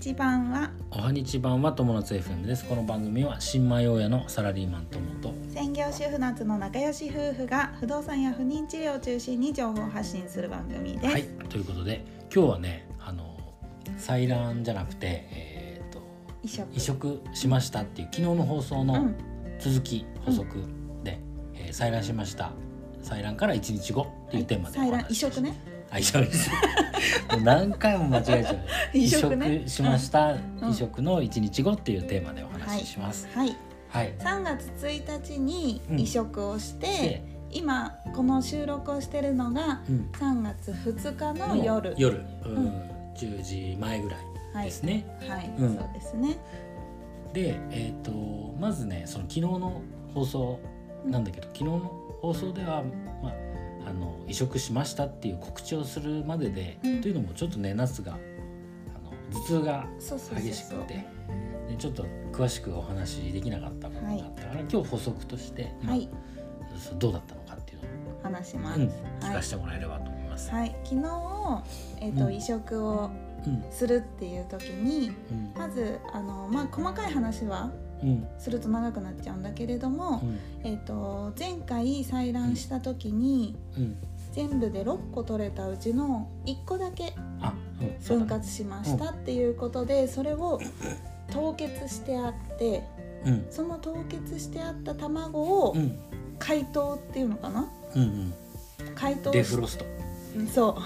[0.00, 13.36] 日版はおはにち版は友達 FM ですこの番組は新米大家のサラリーマン友と専業主婦夏の仲良し夫婦が不動産や不妊治療を中心に情報発信する番組です、はいということで今日はねあの
[13.98, 16.00] 採卵じゃなくてえっ、と
[16.44, 19.16] 移植移植しましたっていう昨日の放送のうん
[19.58, 20.44] 続き、補足
[21.02, 21.18] で、
[21.54, 22.52] えー採卵しました
[23.02, 25.60] 採卵から1日後っていうテーマで採卵移植ね
[25.90, 26.50] あ移植です。
[27.32, 28.58] もう何回も間違えちゃう。
[28.92, 29.62] 移植ね。
[29.66, 30.70] しました、うん。
[30.70, 33.28] 移植の1日後っていうテーマでお話しします。
[33.34, 33.56] はい。
[33.88, 36.00] はい、3月1日にうん。
[36.00, 41.94] 移植をして、で、今この収録をしてるのがうん、3月2日の夜。
[41.96, 42.56] 夜、うん。
[42.56, 42.82] うん。
[43.14, 44.18] 10時前ぐらい
[44.54, 44.64] はい。
[44.66, 45.74] ですね、はい、うん。
[45.76, 46.36] そうですね。
[47.32, 49.82] で、えー、とまずねその昨日の
[50.14, 50.60] 放送
[51.06, 51.78] なんだけど、昨日の
[52.20, 52.82] 放送では、
[53.22, 53.34] まあ、
[53.88, 57.00] あの移植しましたっていう告知をするまでで、うん。
[57.00, 58.16] というのもちょっとね夏があ
[58.98, 59.86] の頭痛が
[60.36, 61.06] 激しくて
[61.68, 66.08] でちょっと詳しくお話しできなかったものがあったから、今日補足として、まあはい。
[66.98, 67.84] どうだったのかっていうの
[68.16, 68.96] を、話します、うん、はい。
[69.20, 70.50] 聞かせてもらえればと思います。
[70.50, 71.64] はい、昨日、
[72.00, 72.34] えーとうん。
[72.34, 73.10] 移植を
[73.46, 73.64] うん。
[73.70, 75.52] するっていう時にうん。
[75.56, 77.87] まずあの、まあ、細かい話はうん
[78.38, 80.38] すると長くなっちゃうんだけれども、うん。
[80.64, 83.96] えー、と前回採卵した時にうん。
[84.32, 87.14] 全部で6個取れたうちの1個だけ
[88.06, 90.60] 分割しましたっていうことでそれを
[91.32, 92.84] 凍結してあって
[93.24, 93.46] うん。
[93.50, 95.98] その凍結してあった卵をうん。
[96.38, 97.68] 解凍っていうのかな？
[97.96, 98.34] うんうん。
[98.94, 99.84] 解凍しデフロスト。
[100.36, 100.76] うんそう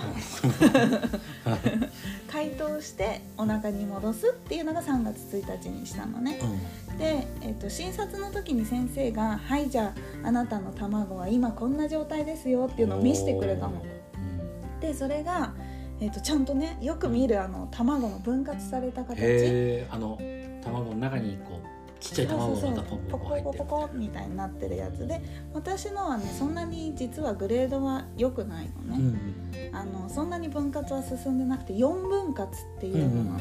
[2.30, 6.38] 解凍してお腹に戻すっていうのが3月1日にしたのね。
[6.42, 13.72] うんで、えっと診察の時に先生が「はいじゃああなたの卵は今こんな状態ですよ」っていうのを見せてくれたの。
[13.72, 15.54] うんでそれが、
[16.00, 19.84] えっとちゃんとねよく見るあの卵の分割された形。
[19.90, 20.18] あの
[20.62, 21.71] 卵の中にこう
[22.02, 23.58] ちっちゃい卵がまたポンポンポン入ってる。
[23.58, 25.22] ポコポコみたいになってるやつで
[25.54, 29.42] 私のはねそんなに実はグレードは良くないのね、うん
[29.74, 33.38] あのそんなに分割は進んでなくて4分割っていうのなの、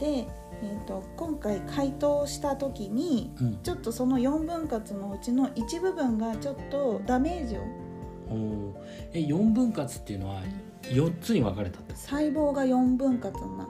[0.00, 3.58] で、えー、と今回解凍した時にうん。
[3.62, 7.60] ちょっとその4分割のうちの一部分がちょっとダメージを
[8.30, 8.72] おー。
[9.12, 10.42] え四分割っていうのは
[10.90, 13.68] 四つに分かれたって細胞が4分割にな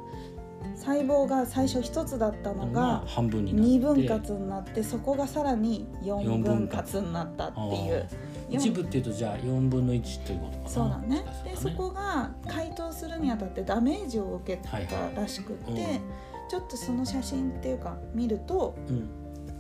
[0.85, 3.71] 細胞が最初1つだったのが半分になって。
[3.71, 8.09] 2分割になってそこがさらに4分割になったっていう。
[8.51, 10.69] 一部っていうとじゃあ四分の一ということかな。
[10.69, 11.25] そうだね。
[11.45, 14.79] でそこが解凍するにあたってダメージを受けた
[15.19, 15.93] らしくって、はいはい。
[15.97, 16.01] うん
[16.47, 19.09] ちょっとその写真っていうか見るとうん。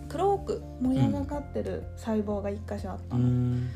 [0.07, 3.69] 黒くもやがかってる細胞が1箇所あったうの、ん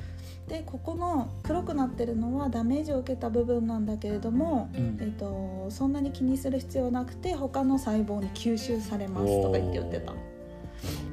[0.48, 4.98] でここの黒くなってるのはダメージを受けた部分なんだけれども、うん。
[5.00, 10.14] えっとそんなに気にする必要なくて他の細胞に吸収されますとか言って言ってた。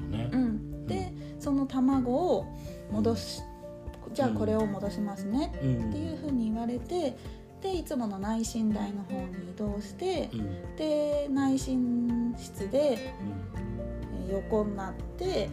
[0.09, 0.29] ね。
[0.31, 2.45] うん、でその卵を
[2.91, 3.41] 戻し
[4.13, 5.53] じゃあこれを戻しますね。
[5.61, 5.89] うん。
[5.89, 7.17] っていうふうに言われて
[7.61, 10.75] でいつもの内診台の方に移動してうん。
[10.77, 13.13] で内診室で
[14.31, 15.49] 横になって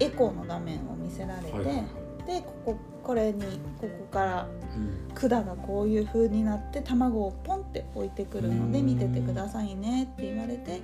[0.00, 3.42] エコーの画面を見せられて、はいでこここれに
[3.80, 5.08] ここからうん。
[5.14, 8.86] 管がこういう風になって卵をポンって置いてくるのでうん。
[8.86, 10.80] 見ててくださいねって言われて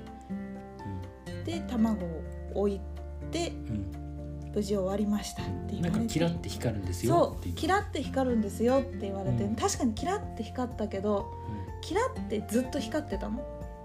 [1.44, 2.22] で卵を
[2.54, 2.80] 置い
[3.30, 3.92] てうん
[4.54, 5.98] 無事終わりましたってうん言われて。
[5.98, 9.54] なんかキラって光るんですよそうキラって光るんですよって言われて、うん。
[9.54, 11.30] 確かにキラって光ったけど
[11.82, 13.42] キラってずっと光ってたの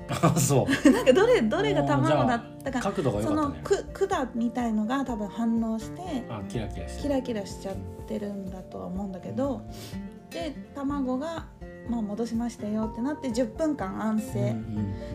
[0.10, 0.92] あそう。
[0.92, 3.86] なんかどれ どれが卵だったか角度が良そのかったね。
[3.94, 7.76] く管みたいのが多分反応してあキラキラしてキラキラしちゃっ
[8.08, 9.62] てるんだとは思うんだけど
[10.30, 11.48] で卵が、
[11.90, 14.56] まあ、戻しましたよってなって10分間安静、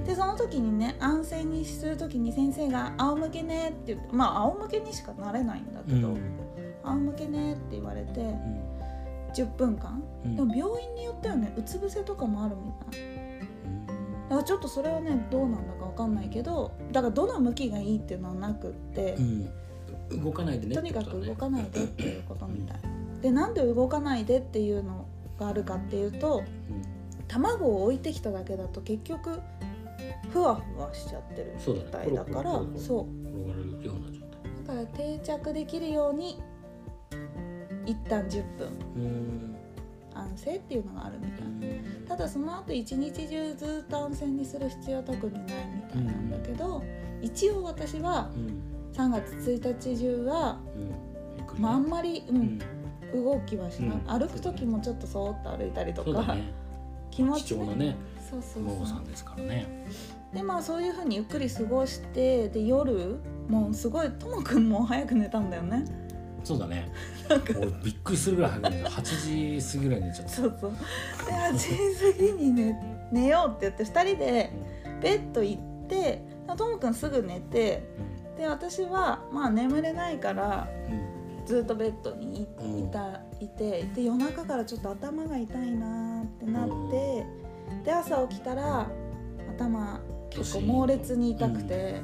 [0.04, 6.18] でその時にね安静にする時に先生が「仰向けね」って言ってまあ仰向けにしかなれないんだけどうん
[6.82, 8.74] 「仰向けね」って言われてうん。
[9.34, 10.02] 10分間。
[10.24, 10.36] うん。
[10.36, 13.23] でも病院によってはねうつ伏せとかもあるみたい
[14.24, 19.50] だからちょっとそれはねどうなんだかわかんないけどだからどの向きがいいっていうのはなくって、うん。
[20.22, 20.74] 動かないでね。
[20.74, 22.78] とにかく動かないでっていいうことみたい。
[23.22, 25.06] でなんで動かないでっていうの
[25.38, 26.42] があるかっていうと
[27.26, 29.40] 卵を置いてきただけだと結局
[30.30, 36.38] ふわふわしちゃってる状態だからそうだから定着できるように
[37.86, 38.68] 一旦10分。
[38.96, 39.53] うん
[40.14, 41.50] 安静っていうのがあるみたいう
[42.04, 46.82] んただその後一日中ずっと安静にする必要は特にないみたいなんだけど、
[47.22, 48.74] 一応私はうん。
[48.92, 50.60] 3月1日中は、
[51.58, 52.42] まあ、あんまり、ううん。
[52.42, 52.58] ん
[53.12, 54.20] 動きはしない、うん。
[54.20, 56.36] 歩く時もちょっとそーっと歩いたりとか、
[57.10, 58.62] 気持ち貴重なねそそうそう。
[58.64, 59.66] お孫さそんですからね。
[60.32, 65.84] うでまあそういうふうにゆっくり過ごしてで夜もうすごいともくんも早く寝たんだよね
[66.44, 66.92] そうだね。
[67.82, 68.88] びっくりするぐらい早く寝た。
[68.90, 70.30] 8時過ぎぐらいに寝ちゃった。
[70.30, 70.70] そうそう。
[70.70, 71.68] で8時
[72.12, 74.50] 過ぎに寝寝ようって言って2人で
[75.00, 76.22] ベッド行って
[76.56, 77.82] ともくんすぐ寝て
[78.36, 80.68] で私はまあ眠れないから
[81.46, 82.46] ずっとベッドにい
[82.90, 87.26] たいてで夜中からちょっと頭が痛いなーってなって
[87.84, 88.88] で朝起きたら
[89.56, 90.00] 頭
[90.30, 92.00] 結構猛烈に痛くて、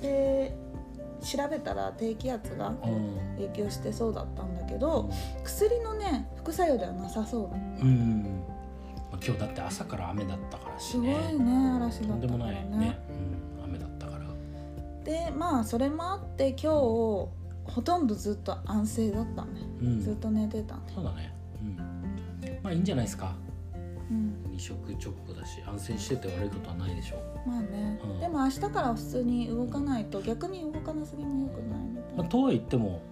[0.00, 0.56] で
[1.20, 3.30] 調べたら低気圧がうん。
[3.40, 5.10] 影響してそうだったんだけど
[5.42, 8.42] 薬のね副作用ではなさそうだうん、
[9.10, 12.98] まあ、今日だって朝から雨だったからしすごいねね嵐だったとんでもからねないね、
[13.58, 14.26] うん、雨だったから。
[15.04, 20.00] でまあそれもあって今日ほとんどずっと安静だったね、うん。
[20.00, 20.80] ずっと寝てたね。
[20.94, 21.34] そうだね。
[21.62, 21.76] うん。
[22.62, 23.34] まあいいんじゃないですか
[24.10, 24.44] うん。
[24.50, 27.16] 二食直後だし安静してて悪いことはないでしょ。
[27.46, 28.20] うまあね、うん。
[28.20, 33.02] でも明日から普通に動かないと逆に動かなすぎもよくないみたいまあ、なとは言っても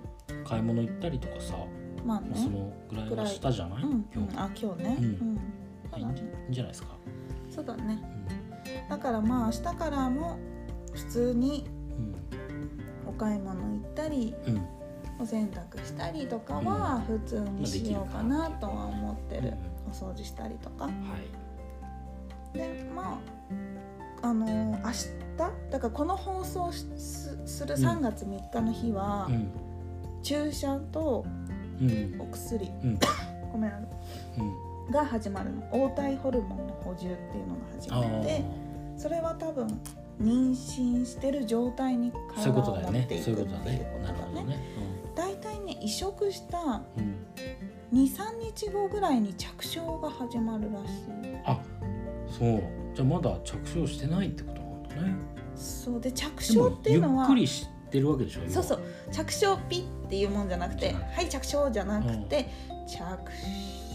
[0.45, 1.55] 買い物行ったりとかさ、
[2.05, 2.29] まあね。
[2.31, 4.05] まあそのぐらいはしたじゃない、うん、うん。
[4.15, 4.97] 今日、あ今日ね。
[4.99, 5.41] ううん。
[5.97, 6.89] いいんじゃいいんじゃないですか、
[7.51, 7.99] そうだね。
[8.87, 10.39] うだからまあ明日からも
[10.93, 12.15] 普通にん。
[13.07, 14.55] お買い物行ったりうん。
[14.55, 14.79] うん
[15.21, 19.55] お洗濯したりとかは普通にしようかなとは思ってる、
[19.89, 20.85] お掃除したりとか。
[20.85, 20.91] は
[22.55, 22.57] い。
[22.57, 23.21] でま
[24.23, 25.19] ああのー明日
[25.71, 29.51] だからこの放送しすする3月3日の日は、うん。
[30.23, 31.25] 注射と
[31.81, 32.21] うん。
[32.21, 32.99] お薬、うん。
[33.53, 33.85] ごめんなさ
[34.37, 34.41] い。
[34.41, 34.43] う
[34.91, 34.91] ん。
[34.91, 35.63] が始まるの。
[35.71, 38.43] 黄体ホルモンの補充っていうのが始あまって
[38.97, 39.81] それは多分
[40.21, 44.59] 妊娠してる状態に体を持っていくっていうそういうことだね。
[45.15, 46.83] 大体ね移植した
[47.93, 50.91] 23日後ぐらいに着床が始まるらし
[51.27, 51.37] い。
[51.45, 51.59] あ
[52.29, 52.63] そう。
[52.95, 55.15] じゃあまだ着床してないってことなんだね。
[55.55, 58.81] そうで着床っていうのはゆっくりしてるわけでしょそうそう。
[59.11, 62.49] 着床ピッっていうもんじゃなくてはい着床じゃなくて、
[62.87, 63.03] 着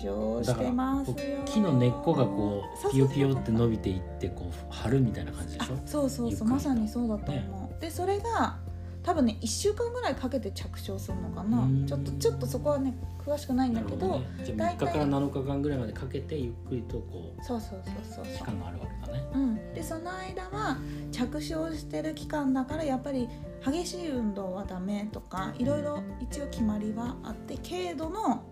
[0.04, 1.14] 床してます
[1.46, 5.76] 木の根っこがこそうピヨピヨって伸びていってこう張るみたいな感じでしょ。
[5.76, 6.48] あそうそうそう。
[6.48, 8.58] まさにそうだと思う、でそれが
[9.04, 11.60] 多分ね1週間ぐらいかけて着床するのかな。
[11.60, 11.86] うん。
[11.86, 12.94] ちょっとちょっとそこはね
[13.26, 18.48] 詳しくないんだけどね、じゃあ3大体日から7日間ぐらいまでかけてゆっくりとこそうそうそうそうう期そう。
[18.48, 19.26] 間があるわけだね。
[19.34, 20.78] うん、でその間は
[21.12, 23.30] 着床してる期間だからやっぱり
[23.66, 28.44] 激しい運動はダメとかいろいろ一応決まりはあって軽度の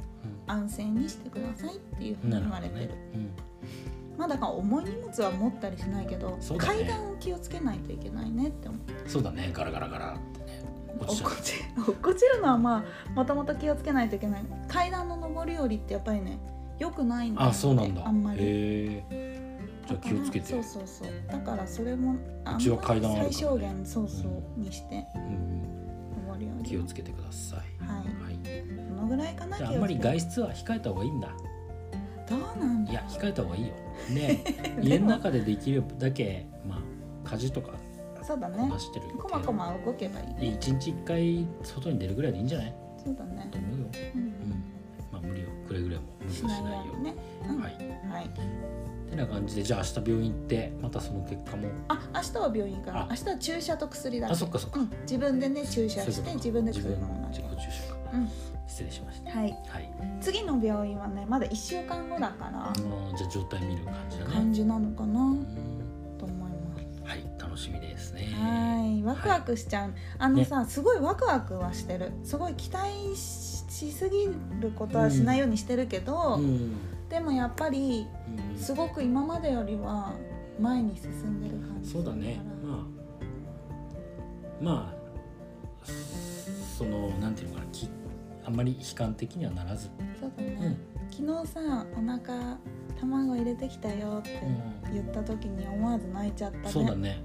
[0.48, 2.88] 安静にしてくださいっていうふうに言われてる。
[2.88, 3.30] ほどね、
[4.18, 6.38] まあだから重い荷物は持ったりしないけど、ね。
[6.58, 9.50] 階段を気をつけないといけないねって思ううん、そうだね。
[9.54, 10.41] ガラガラガラってね
[11.00, 14.44] 落ち落っこちるのはまあもともと気をつけないといけない。
[14.68, 16.40] 階段の上り下りってやっぱりね
[16.80, 18.08] 良くないんだよねあそうなんだ。
[18.08, 18.40] あんまり。
[18.40, 20.46] へえじゃあ気をつけて。
[20.48, 21.08] そうそうそう。
[21.28, 22.16] だからそれも
[22.46, 23.34] あんまうちは階段あるからね。
[23.34, 25.62] 最小限そうそうにしてうん
[26.32, 26.70] 上り下り。
[26.70, 27.60] 気をつけてください。
[27.84, 28.24] はい。
[28.24, 28.88] はい。
[28.90, 31.30] どのぐらいかなじゃああんまり外出は控えた方がいいんだ。
[32.30, 33.74] どうなんだいや控えた方がいいよ。
[34.14, 34.40] で
[34.82, 37.74] 家の中でできるだけまあ家事とか
[38.24, 38.58] そうだね。
[38.58, 42.74] こなしてるこまこま動けばいいでね一日一回外に出るぐらいでいいんじゃない？
[43.04, 43.48] そうだね。
[43.52, 43.86] と思うよ、
[44.16, 44.22] うん。
[44.22, 44.64] うん。
[45.12, 47.16] まあ無理をくれぐれも無理をししないよようにね。
[47.50, 47.62] うん。
[47.62, 47.74] はい。
[48.10, 48.30] はい。
[49.10, 51.68] てな感じでじゃあ明日病院行ってまたその結果も。
[51.90, 53.08] あ明日は病院からあ。
[53.10, 54.90] 明日は注射と薬だけあそっかそっか、うん。
[55.02, 58.00] 自分でね注射して自分で薬飲むの自己注射か。
[58.14, 58.30] うん。
[58.68, 59.32] 失礼しました。
[59.32, 59.50] はい。
[59.68, 59.92] はい。
[60.22, 62.72] 次の病院はねまだ1週間後だから。
[63.18, 64.32] じゃあ状態見る感じだね。
[64.34, 65.20] 感じなのかな。
[65.20, 65.81] うん
[67.12, 68.30] はい楽しみですね。
[68.40, 72.14] はいワクワクしちゃう、あのさ、すごいワクワクはしてる。
[72.24, 74.28] すごい期待ししすぎ
[74.62, 76.74] ることはしないようにしてるけど、うん。
[77.10, 78.08] でもやっぱり
[78.54, 78.58] うん。
[78.58, 80.14] すごく今までよりは
[80.58, 82.40] 前に進んでる感じそうだね。
[82.64, 82.78] まあ。
[84.64, 85.92] まあ
[86.78, 87.90] そのなんていうのかなき
[88.46, 90.78] あんまり悲観的にはならず、そうだね、うん。
[91.12, 92.58] 昨日さお腹
[93.02, 94.42] 卵入れてきたよって
[94.92, 96.70] 言った時に思わず泣いちゃったね。
[96.70, 97.22] そうだね、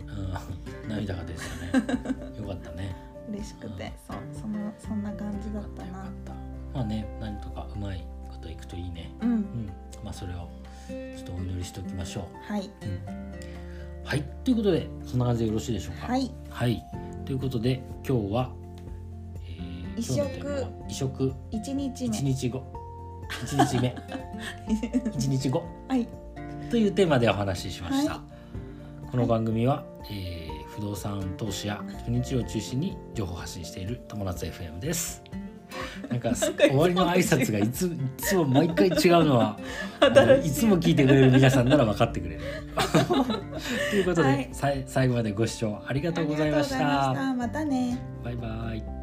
[0.84, 1.40] うん、涙が出て
[1.72, 2.36] たね。
[2.38, 2.94] よかったね。
[3.30, 3.92] 嬉しくて。
[4.06, 6.10] そうそのそんな感じだったな。
[6.74, 9.10] まあね何とかうまいこといくといいね。
[9.20, 9.30] うん。
[9.30, 9.70] うん。
[10.04, 10.48] まあそれを
[10.88, 13.32] ちょっとお祈りしておきましょはい、う、うん、
[14.04, 14.22] はい。
[14.44, 16.06] ということでそんな感じでよろしいでしょうか？
[16.08, 16.30] はい。
[16.50, 16.84] はい。
[17.24, 18.52] ということで今日は、
[19.44, 20.66] えー移植。
[20.88, 21.32] 移植。
[21.50, 22.16] 1日目。
[22.16, 22.75] 一日後
[23.44, 23.96] 一日目。
[25.16, 25.64] 一日後。
[25.88, 26.08] はい。
[26.70, 28.20] というテーマでお話ししました、は
[29.10, 35.22] この番組は、えー不動産投資や不妊治療を中心に情報発信している友達 FM です。
[36.10, 39.58] なんか終わりの挨拶がいつ いつも毎回違うのは
[40.42, 40.46] い。
[40.46, 42.40] いつも聞いてくれる皆さんなら分かってくれる。
[43.90, 44.48] ということで、はい。
[44.52, 47.48] さい最後までご視聴ありがとうございましありがとうございまた。
[47.48, 47.48] した。
[47.48, 47.98] またね。
[48.22, 48.95] バイバイ。